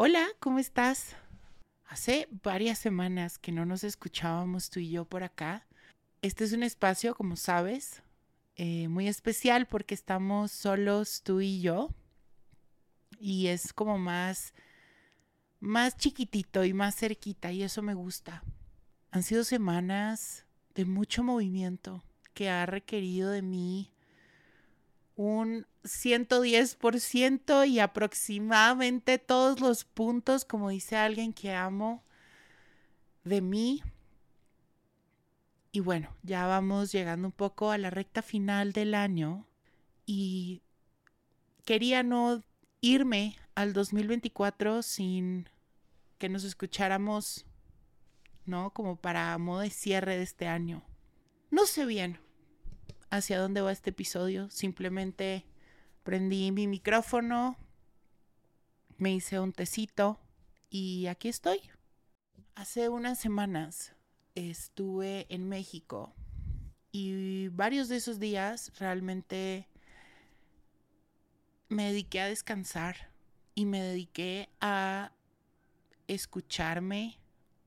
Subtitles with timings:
[0.00, 1.16] Hola, ¿cómo estás?
[1.84, 5.66] Hace varias semanas que no nos escuchábamos tú y yo por acá.
[6.22, 8.00] Este es un espacio, como sabes,
[8.54, 11.88] eh, muy especial porque estamos solos tú y yo.
[13.18, 14.54] Y es como más
[15.58, 18.44] más chiquitito y más cerquita y eso me gusta.
[19.10, 23.90] Han sido semanas de mucho movimiento que ha requerido de mí
[25.18, 32.04] un 110% y aproximadamente todos los puntos, como dice alguien que amo,
[33.24, 33.82] de mí.
[35.72, 39.48] Y bueno, ya vamos llegando un poco a la recta final del año
[40.06, 40.62] y
[41.64, 42.44] quería no
[42.80, 45.48] irme al 2024 sin
[46.18, 47.44] que nos escucháramos,
[48.46, 48.72] ¿no?
[48.72, 50.84] Como para modo de cierre de este año.
[51.50, 52.20] No sé bien
[53.10, 55.46] hacia dónde va este episodio, simplemente
[56.02, 57.56] prendí mi micrófono,
[58.96, 60.18] me hice un tecito
[60.70, 61.60] y aquí estoy.
[62.54, 63.94] Hace unas semanas
[64.34, 66.14] estuve en México
[66.92, 69.68] y varios de esos días realmente
[71.68, 73.10] me dediqué a descansar
[73.54, 75.12] y me dediqué a
[76.06, 77.18] escucharme,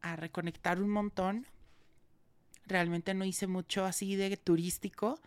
[0.00, 1.46] a reconectar un montón.
[2.68, 5.20] Realmente no hice mucho así de turístico.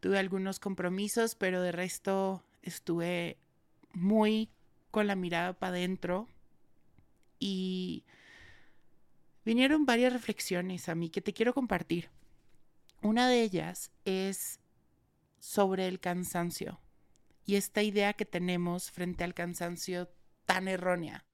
[0.00, 3.36] Tuve algunos compromisos, pero de resto estuve
[3.92, 4.48] muy
[4.90, 6.28] con la mirada para adentro.
[7.38, 8.04] Y
[9.44, 12.10] vinieron varias reflexiones a mí que te quiero compartir.
[13.02, 14.60] Una de ellas es
[15.40, 16.80] sobre el cansancio
[17.44, 20.08] y esta idea que tenemos frente al cansancio
[20.46, 21.26] tan errónea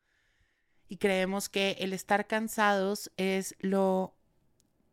[0.90, 4.12] y creemos que el estar cansados es lo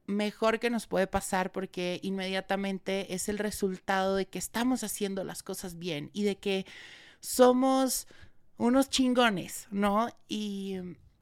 [0.07, 5.43] mejor que nos puede pasar porque inmediatamente es el resultado de que estamos haciendo las
[5.43, 6.65] cosas bien y de que
[7.19, 8.07] somos
[8.57, 10.09] unos chingones, ¿no?
[10.27, 10.77] Y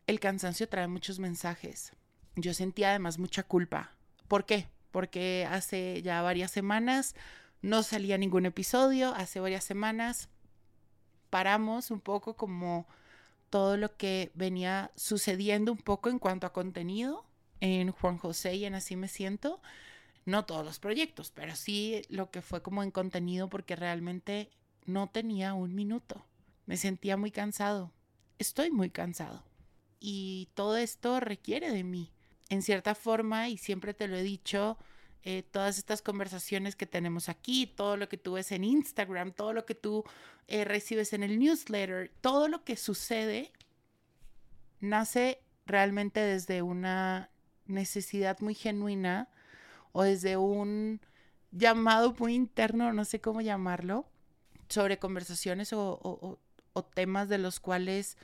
[0.07, 1.91] el cansancio trae muchos mensajes.
[2.35, 3.91] Yo sentía además mucha culpa.
[4.27, 4.69] ¿Por qué?
[4.91, 7.15] Porque hace ya varias semanas
[7.61, 10.29] no salía ningún episodio, hace varias semanas
[11.31, 12.87] paramos un poco como
[13.49, 17.25] todo lo que venía sucediendo un poco en cuanto a contenido
[17.59, 19.61] en Juan José y en Así me siento.
[20.25, 24.49] No todos los proyectos, pero sí lo que fue como en contenido porque realmente
[24.85, 26.25] no tenía un minuto.
[26.65, 27.91] Me sentía muy cansado.
[28.39, 29.43] Estoy muy cansado.
[29.99, 32.11] Y todo esto requiere de mí.
[32.49, 34.77] En cierta forma, y siempre te lo he dicho,
[35.23, 39.53] eh, todas estas conversaciones que tenemos aquí, todo lo que tú ves en Instagram, todo
[39.53, 40.03] lo que tú
[40.47, 43.51] eh, recibes en el newsletter, todo lo que sucede
[44.79, 47.31] nace realmente desde una
[47.67, 49.29] necesidad muy genuina
[49.91, 51.01] o desde un
[51.51, 54.05] llamado muy interno, no sé cómo llamarlo,
[54.67, 56.39] sobre conversaciones o
[56.93, 58.17] temas de los cuales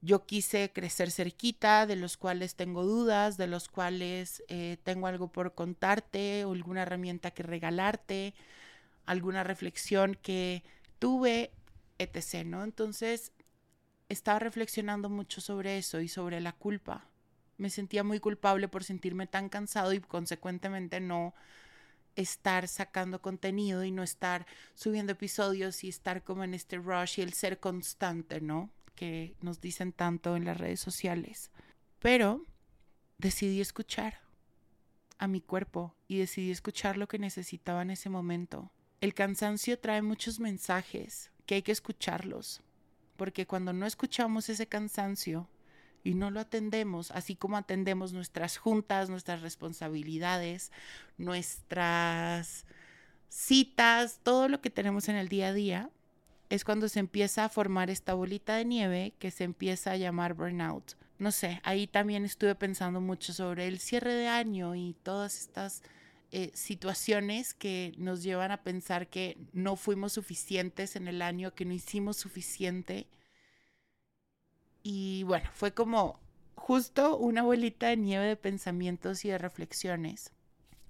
[0.00, 5.28] yo quise crecer cerquita, de los cuales tengo dudas, de los cuales eh, tengo algo
[5.32, 8.34] por contarte o alguna herramienta que regalarte,
[9.06, 10.62] alguna reflexión que
[10.98, 11.50] tuve,
[11.98, 12.44] etc.
[12.44, 12.62] ¿no?
[12.62, 13.32] Entonces,
[14.08, 17.07] estaba reflexionando mucho sobre eso y sobre la culpa.
[17.58, 21.34] Me sentía muy culpable por sentirme tan cansado y consecuentemente no
[22.16, 27.22] estar sacando contenido y no estar subiendo episodios y estar como en este rush y
[27.22, 28.70] el ser constante, ¿no?
[28.98, 31.52] que nos dicen tanto en las redes sociales.
[32.00, 32.44] Pero
[33.18, 34.22] decidí escuchar
[35.18, 38.72] a mi cuerpo y decidí escuchar lo que necesitaba en ese momento.
[39.00, 42.60] El cansancio trae muchos mensajes que hay que escucharlos,
[43.16, 45.48] porque cuando no escuchamos ese cansancio
[46.04, 50.72] y no lo atendemos, así como atendemos nuestras juntas, nuestras responsabilidades,
[51.16, 52.66] nuestras
[53.28, 55.90] citas, todo lo que tenemos en el día a día,
[56.50, 60.34] es cuando se empieza a formar esta bolita de nieve que se empieza a llamar
[60.34, 60.96] burnout.
[61.18, 65.82] No sé, ahí también estuve pensando mucho sobre el cierre de año y todas estas
[66.30, 71.64] eh, situaciones que nos llevan a pensar que no fuimos suficientes en el año, que
[71.64, 73.08] no hicimos suficiente.
[74.82, 76.20] Y bueno, fue como
[76.54, 80.32] justo una bolita de nieve de pensamientos y de reflexiones,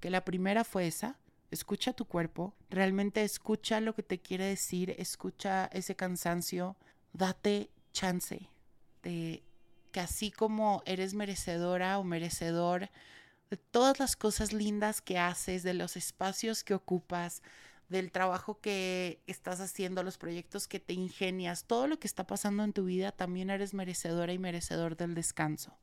[0.00, 1.18] que la primera fue esa,
[1.50, 6.76] escucha tu cuerpo, realmente escucha lo que te quiere decir, escucha ese cansancio,
[7.12, 8.50] date chance
[9.02, 9.42] de
[9.92, 12.90] que así como eres merecedora o merecedor
[13.50, 17.42] de todas las cosas lindas que haces, de los espacios que ocupas,
[17.88, 22.62] del trabajo que estás haciendo, los proyectos que te ingenias, todo lo que está pasando
[22.64, 25.78] en tu vida, también eres merecedora y merecedor del descanso.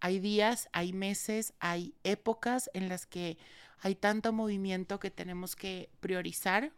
[0.00, 3.38] Hay días, hay meses, hay épocas en las que
[3.80, 6.72] hay tanto movimiento que tenemos que priorizar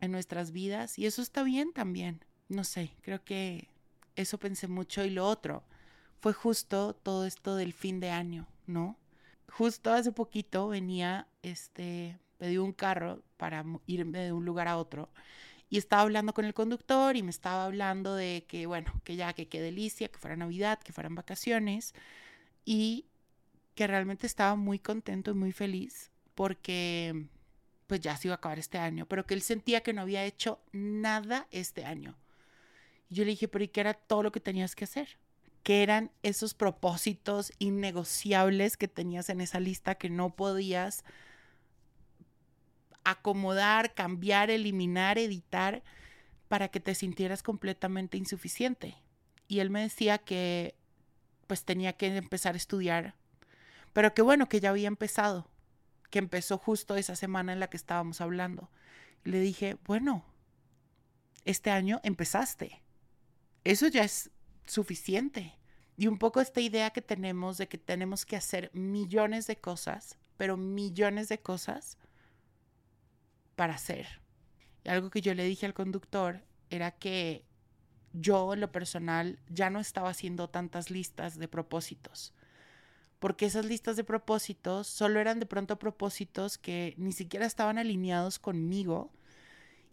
[0.00, 2.24] en nuestras vidas y eso está bien también.
[2.48, 3.68] No sé, creo que
[4.16, 5.64] eso pensé mucho y lo otro
[6.20, 8.98] fue justo todo esto del fin de año, ¿no?
[9.48, 15.10] Justo hace poquito venía, este, pedí un carro para irme de un lugar a otro
[15.68, 19.34] y estaba hablando con el conductor y me estaba hablando de que, bueno, que ya,
[19.34, 21.94] que qué delicia, que fuera Navidad, que fueran vacaciones
[22.64, 23.06] y
[23.76, 27.26] que realmente estaba muy contento y muy feliz porque
[27.86, 30.24] pues ya se iba a acabar este año, pero que él sentía que no había
[30.24, 32.16] hecho nada este año.
[33.08, 35.18] Yo le dije, pero ¿y qué era todo lo que tenías que hacer?
[35.62, 41.04] ¿Qué eran esos propósitos innegociables que tenías en esa lista que no podías
[43.04, 45.82] acomodar, cambiar, eliminar, editar
[46.48, 48.96] para que te sintieras completamente insuficiente?
[49.48, 50.74] Y él me decía que
[51.46, 53.14] pues tenía que empezar a estudiar,
[53.92, 55.50] pero que bueno, que ya había empezado,
[56.10, 58.70] que empezó justo esa semana en la que estábamos hablando.
[59.24, 60.24] Y le dije, bueno,
[61.44, 62.82] este año empezaste.
[63.64, 64.30] Eso ya es
[64.64, 65.58] suficiente.
[65.96, 70.18] Y un poco esta idea que tenemos de que tenemos que hacer millones de cosas,
[70.36, 71.98] pero millones de cosas
[73.60, 74.22] para hacer.
[74.84, 76.40] Y algo que yo le dije al conductor
[76.70, 77.44] era que
[78.14, 82.32] yo en lo personal ya no estaba haciendo tantas listas de propósitos,
[83.18, 88.38] porque esas listas de propósitos solo eran de pronto propósitos que ni siquiera estaban alineados
[88.38, 89.12] conmigo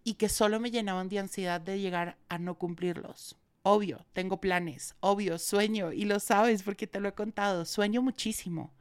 [0.06, 3.36] y que solo me llenaban de ansiedad de llegar a no cumplirlos.
[3.64, 8.72] Obvio, tengo planes, obvio, sueño y lo sabes porque te lo he contado, sueño muchísimo,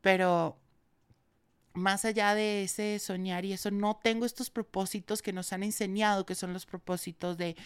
[0.00, 0.61] pero
[1.74, 6.26] más allá de ese soñar y eso, no tengo estos propósitos que nos han enseñado
[6.26, 7.56] que son los propósitos de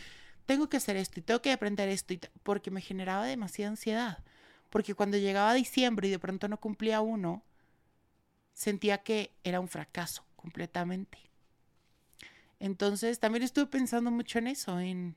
[0.47, 4.25] tengo que hacer esto y tengo que aprender esto, porque me generaba demasiada ansiedad.
[4.71, 7.43] Porque cuando llegaba diciembre y de pronto no cumplía uno,
[8.53, 11.19] sentía que era un fracaso completamente.
[12.59, 15.17] Entonces también estuve pensando mucho en eso, en,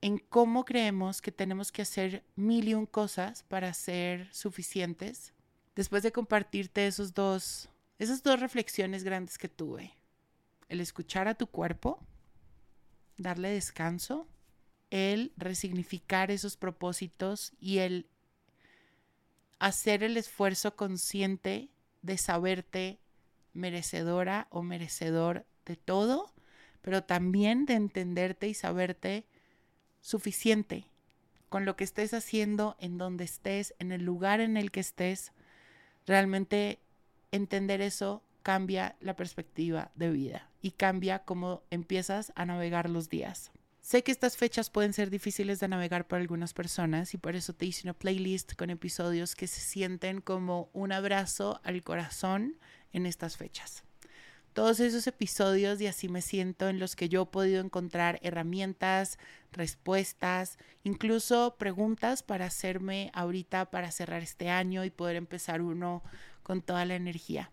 [0.00, 5.34] en cómo creemos que tenemos que hacer mil y un cosas para ser suficientes.
[5.74, 7.68] Después de compartirte esos dos,
[8.00, 9.92] esas dos reflexiones grandes que tuve,
[10.70, 12.00] el escuchar a tu cuerpo
[13.18, 14.26] darle descanso,
[14.88, 18.06] el resignificar esos propósitos y el
[19.58, 21.68] hacer el esfuerzo consciente
[22.00, 22.98] de saberte
[23.52, 26.32] merecedora o merecedor de todo,
[26.80, 29.26] pero también de entenderte y saberte
[30.00, 30.86] suficiente
[31.50, 35.32] con lo que estés haciendo, en donde estés, en el lugar en el que estés.
[36.06, 36.80] Realmente
[37.32, 43.50] entender eso cambia la perspectiva de vida y cambia cómo empiezas a navegar los días.
[43.80, 47.54] Sé que estas fechas pueden ser difíciles de navegar para algunas personas y por eso
[47.54, 52.58] te hice una playlist con episodios que se sienten como un abrazo al corazón
[52.92, 53.84] en estas fechas.
[54.52, 59.18] Todos esos episodios y así me siento en los que yo he podido encontrar herramientas,
[59.52, 66.02] respuestas, incluso preguntas para hacerme ahorita para cerrar este año y poder empezar uno
[66.42, 67.50] con toda la energía.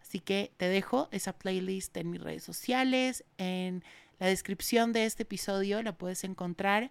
[0.00, 3.84] Así que te dejo esa playlist en mis redes sociales, en
[4.18, 6.90] la descripción de este episodio la puedes encontrar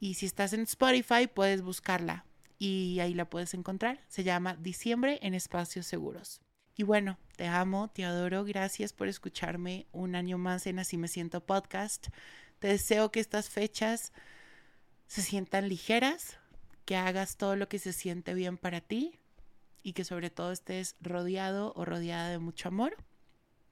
[0.00, 2.24] y si estás en Spotify puedes buscarla
[2.58, 4.00] y ahí la puedes encontrar.
[4.08, 6.40] Se llama Diciembre en Espacios Seguros.
[6.74, 11.08] Y bueno, te amo, te adoro, gracias por escucharme un año más en Así Me
[11.08, 12.08] Siento Podcast.
[12.58, 14.12] Te deseo que estas fechas
[15.06, 16.38] se sientan ligeras,
[16.84, 19.20] que hagas todo lo que se siente bien para ti
[19.86, 22.96] y que sobre todo estés rodeado o rodeada de mucho amor.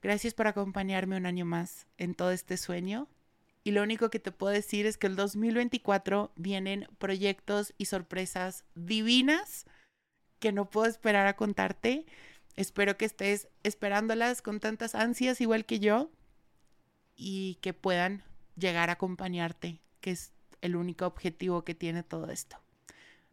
[0.01, 3.09] Gracias por acompañarme un año más en todo este sueño.
[3.65, 8.63] Y lo único que te puedo decir es que el 2024 vienen proyectos y sorpresas
[8.75, 9.65] divinas
[10.39, 12.05] que no puedo esperar a contarte.
[12.55, 16.09] Espero que estés esperándolas con tantas ansias igual que yo
[17.17, 18.23] y que puedan
[18.55, 20.31] llegar a acompañarte, que es
[20.61, 22.55] el único objetivo que tiene todo esto.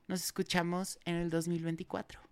[0.09, 2.32] Nos escuchamos en el 2024.